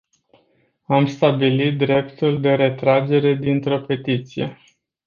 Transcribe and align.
Am 0.83 1.05
stabilit 1.05 1.77
dreptul 1.77 2.41
de 2.41 2.53
retragere 2.55 3.33
dintr-o 3.35 3.81
petiție. 3.81 4.59